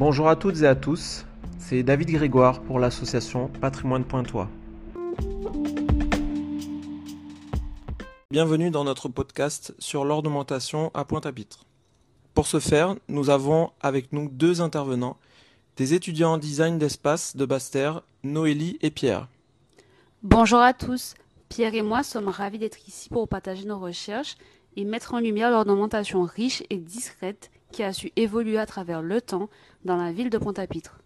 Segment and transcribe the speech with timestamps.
[0.00, 1.26] Bonjour à toutes et à tous,
[1.58, 4.48] c'est David Grégoire pour l'association Patrimoine Pointois.
[8.30, 11.66] Bienvenue dans notre podcast sur l'ornementation à Pointe-à-Pitre.
[12.32, 15.18] Pour ce faire, nous avons avec nous deux intervenants,
[15.76, 19.28] des étudiants en design d'espace de Basse-Terre, Noélie et Pierre.
[20.22, 21.12] Bonjour à tous,
[21.50, 24.38] Pierre et moi sommes ravis d'être ici pour partager nos recherches
[24.76, 29.20] et mettre en lumière l'ornementation riche et discrète qui a su évoluer à travers le
[29.20, 29.48] temps
[29.84, 30.98] dans la ville de Pointe-à-Pitre.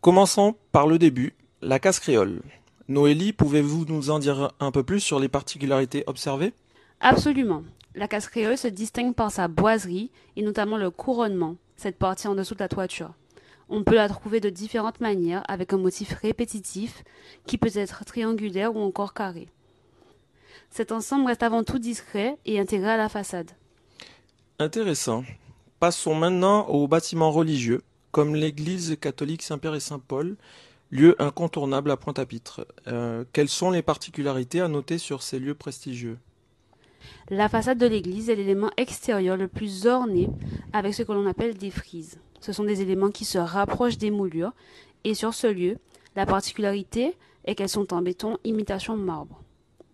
[0.00, 2.42] Commençons par le début, la casse créole.
[2.88, 6.52] Noélie, pouvez-vous nous en dire un peu plus sur les particularités observées?
[7.00, 7.62] Absolument.
[7.94, 12.34] La casse créole se distingue par sa boiserie et notamment le couronnement, cette partie en
[12.34, 13.12] dessous de la toiture.
[13.68, 17.04] On peut la trouver de différentes manières avec un motif répétitif
[17.46, 19.48] qui peut être triangulaire ou encore carré.
[20.70, 23.50] Cet ensemble reste avant tout discret et intégré à la façade.
[24.60, 25.24] Intéressant.
[25.78, 30.36] Passons maintenant aux bâtiments religieux, comme l'église catholique Saint-Pierre et Saint-Paul,
[30.90, 32.66] lieu incontournable à Pointe-à-Pitre.
[32.86, 36.18] Euh, quelles sont les particularités à noter sur ces lieux prestigieux?
[37.30, 40.28] La façade de l'église est l'élément extérieur le plus orné
[40.74, 42.20] avec ce que l'on appelle des frises.
[42.40, 44.52] Ce sont des éléments qui se rapprochent des moulures
[45.04, 45.78] et sur ce lieu,
[46.16, 49.42] la particularité est qu'elles sont en béton imitation marbre.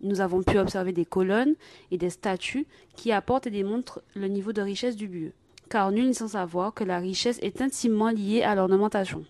[0.01, 1.55] Nous avons pu observer des colonnes
[1.91, 5.31] et des statues qui apportent et démontrent le niveau de richesse du lieu,
[5.69, 9.25] car nul n'est sans savoir que la richesse est intimement liée à l'ornementation.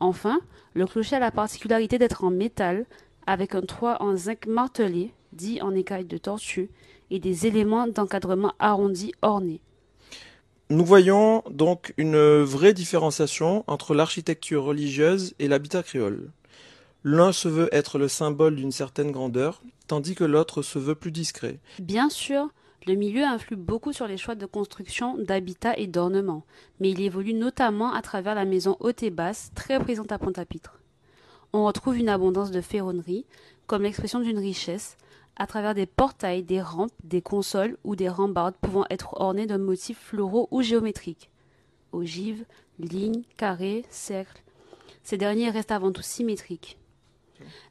[0.00, 0.40] Enfin,
[0.74, 2.86] le clocher a la particularité d'être en métal,
[3.26, 6.70] avec un toit en zinc martelé, dit en écaille de tortue,
[7.10, 9.60] et des éléments d'encadrement arrondis ornés.
[10.70, 16.30] Nous voyons donc une vraie différenciation entre l'architecture religieuse et l'habitat créole.
[17.10, 21.10] L'un se veut être le symbole d'une certaine grandeur, tandis que l'autre se veut plus
[21.10, 21.58] discret.
[21.78, 22.50] Bien sûr,
[22.86, 26.44] le milieu influe beaucoup sur les choix de construction, d'habitat et d'ornement,
[26.80, 30.80] mais il évolue notamment à travers la maison haute et basse, très présente à Pointe-à-Pitre.
[31.54, 33.24] On retrouve une abondance de ferronnerie,
[33.66, 34.98] comme l'expression d'une richesse,
[35.36, 39.56] à travers des portails, des rampes, des consoles ou des rambardes pouvant être ornées de
[39.56, 41.30] motifs floraux ou géométriques.
[41.92, 42.44] Ogives,
[42.78, 44.42] lignes, carrés, cercles.
[45.04, 46.76] Ces derniers restent avant tout symétriques.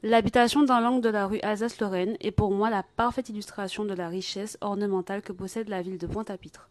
[0.04, 4.10] L'habitation dans l'angle de la rue Alsace-Lorraine est pour moi la parfaite illustration de la
[4.10, 6.70] richesse ornementale que possède la ville de Pointe-à-Pitre.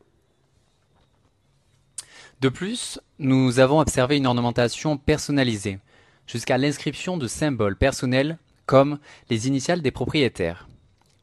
[2.41, 5.79] De plus, nous avons observé une ornementation personnalisée,
[6.27, 8.99] jusqu'à l'inscription de symboles personnels comme
[9.31, 10.69] les initiales des propriétaires.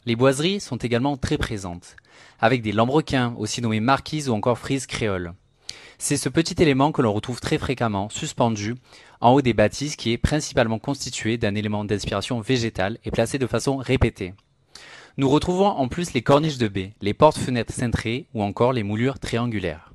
[0.05, 1.95] Les boiseries sont également très présentes,
[2.39, 5.33] avec des lambrequins, aussi nommés marquises ou encore frises créoles.
[5.97, 8.75] C'est ce petit élément que l'on retrouve très fréquemment suspendu
[9.21, 13.47] en haut des bâtisses qui est principalement constitué d'un élément d'inspiration végétale et placé de
[13.47, 14.33] façon répétée.
[15.17, 19.19] Nous retrouvons en plus les corniches de baie, les portes-fenêtres cintrées ou encore les moulures
[19.19, 19.93] triangulaires.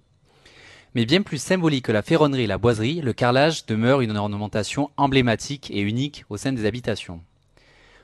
[0.94, 4.90] Mais bien plus symbolique que la ferronnerie et la boiserie, le carrelage demeure une ornementation
[4.96, 7.20] emblématique et unique au sein des habitations.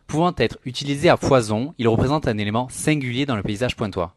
[0.07, 4.15] Pouvant être utilisé à foison, il représente un élément singulier dans le paysage pointois.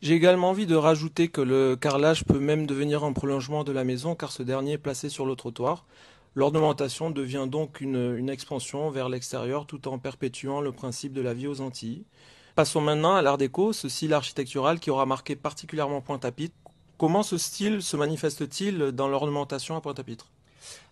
[0.00, 3.82] J'ai également envie de rajouter que le carrelage peut même devenir un prolongement de la
[3.82, 5.86] maison car ce dernier est placé sur le trottoir.
[6.36, 11.48] L'ornementation devient donc une, expansion vers l'extérieur tout en perpétuant le principe de la vie
[11.48, 12.04] aux Antilles.
[12.54, 16.54] Passons maintenant à l'art déco, ce style architectural qui aura marqué particulièrement Pointe-à-Pitre.
[16.96, 20.30] Comment ce style se manifeste-t-il dans l'ornementation à Pointe-à-Pitre?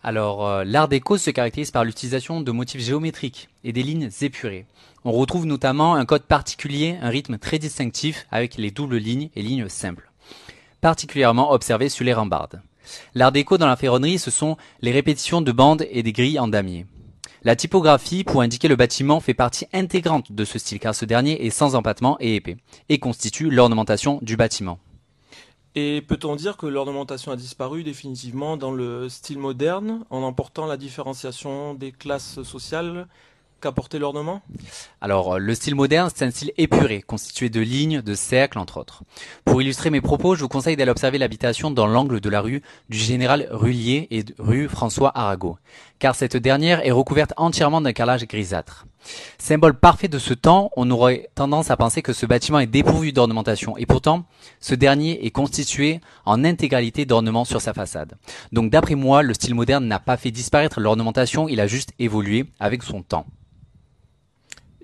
[0.06, 4.65] Alors, euh, l'art déco se caractérise par l'utilisation de motifs géométriques et des lignes épurées.
[5.04, 9.43] On retrouve notamment un code particulier, un rythme très distinctif avec les doubles lignes et
[9.43, 10.09] lignes simples,
[10.81, 12.62] particulièrement observé sur les rambardes.
[13.16, 16.47] L'art déco dans la ferronnerie, ce sont les répétitions de bandes et des grilles en
[16.47, 16.87] damier.
[17.43, 21.44] La typographie, pour indiquer le bâtiment, fait partie intégrante de ce style car ce dernier
[21.47, 24.78] est sans empattement et épais, et constitue l'ornementation du bâtiment.
[25.78, 30.78] Et peut-on dire que l'ornementation a disparu définitivement dans le style moderne en emportant la
[30.78, 33.06] différenciation des classes sociales
[33.60, 34.41] qu'apportait l'ornement?
[35.03, 39.02] Alors, le style moderne, c'est un style épuré, constitué de lignes, de cercles, entre autres.
[39.44, 42.62] Pour illustrer mes propos, je vous conseille d'aller observer l'habitation dans l'angle de la rue
[42.88, 45.58] du général Rullier et rue François Arago,
[45.99, 48.87] car cette dernière est recouverte entièrement d'un carrelage grisâtre.
[49.38, 53.12] Symbole parfait de ce temps, on aurait tendance à penser que ce bâtiment est dépourvu
[53.12, 54.25] d'ornementation, et pourtant,
[54.61, 58.14] ce dernier est constitué en intégralité d'ornements sur sa façade.
[58.53, 62.47] Donc d'après moi, le style moderne n'a pas fait disparaître l'ornementation, il a juste évolué
[62.61, 63.26] avec son temps.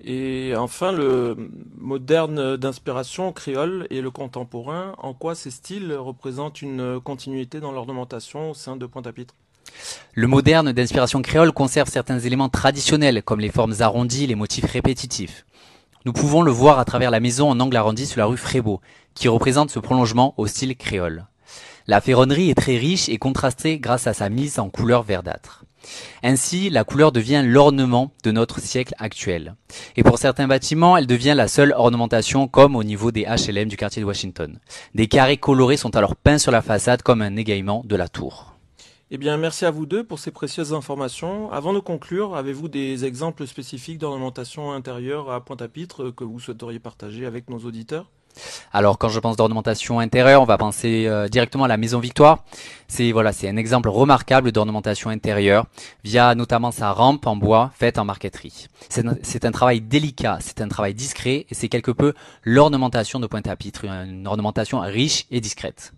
[0.05, 6.99] Et enfin, le moderne d'inspiration créole et le contemporain, en quoi ces styles représentent une
[6.99, 9.33] continuité dans l'ornementation au sein de Pointe-à-Pitre?
[10.13, 15.45] Le moderne d'inspiration créole conserve certains éléments traditionnels comme les formes arrondies, les motifs répétitifs.
[16.05, 18.81] Nous pouvons le voir à travers la maison en angle arrondi sur la rue Frébeau,
[19.13, 21.25] qui représente ce prolongement au style créole.
[21.87, 25.65] La ferronnerie est très riche et contrastée grâce à sa mise en couleur verdâtre.
[26.23, 29.55] Ainsi, la couleur devient l'ornement de notre siècle actuel.
[29.97, 33.75] Et pour certains bâtiments, elle devient la seule ornementation comme au niveau des HLM du
[33.75, 34.59] quartier de Washington.
[34.95, 38.52] Des carrés colorés sont alors peints sur la façade comme un égaiement de la tour.
[39.15, 41.51] Eh bien, merci à vous deux pour ces précieuses informations.
[41.51, 47.27] Avant de conclure, avez-vous des exemples spécifiques d'ornementation intérieure à Pointe-à-Pitre que vous souhaiteriez partager
[47.27, 48.09] avec nos auditeurs?
[48.71, 52.43] Alors quand je pense d'ornementation intérieure, on va penser euh, directement à la Maison Victoire.
[52.87, 55.67] C'est voilà, c'est un exemple remarquable d'ornementation intérieure
[56.03, 58.65] via notamment sa rampe en bois faite en marqueterie.
[58.89, 63.85] C'est un travail délicat, c'est un travail discret et c'est quelque peu l'ornementation de Pointe-à-Pitre,
[63.85, 65.93] une ornementation riche et discrète.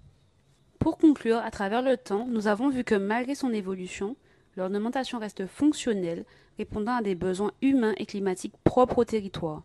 [0.86, 4.16] Pour conclure, à travers le temps, nous avons vu que malgré son évolution,
[4.56, 6.26] l'ornementation reste fonctionnelle,
[6.60, 9.64] répondant à des besoins humains et climatiques propres au territoire.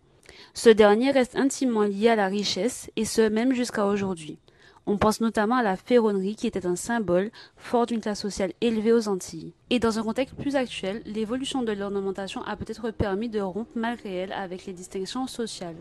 [0.54, 4.38] Ce dernier reste intimement lié à la richesse, et ce même jusqu'à aujourd'hui.
[4.86, 8.94] On pense notamment à la ferronnerie qui était un symbole fort d'une classe sociale élevée
[8.94, 9.52] aux Antilles.
[9.68, 14.14] Et dans un contexte plus actuel, l'évolution de l'ornementation a peut-être permis de rompre malgré
[14.14, 15.76] elle avec les distinctions sociales.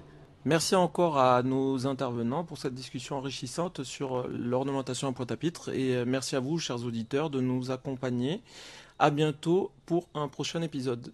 [0.45, 6.37] Merci encore à nos intervenants pour cette discussion enrichissante sur l'ornementation en Pointe-à-Pitre et merci
[6.37, 8.41] à vous, chers auditeurs, de nous accompagner.
[8.99, 11.11] À bientôt pour un prochain épisode.